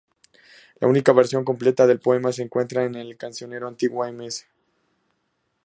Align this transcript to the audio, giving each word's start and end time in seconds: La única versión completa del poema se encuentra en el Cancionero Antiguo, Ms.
La 0.79 0.87
única 0.87 1.13
versión 1.13 1.45
completa 1.45 1.85
del 1.85 1.99
poema 1.99 2.31
se 2.31 2.41
encuentra 2.41 2.85
en 2.85 2.95
el 2.95 3.17
Cancionero 3.17 3.67
Antiguo, 3.67 4.11
Ms. 4.11 4.47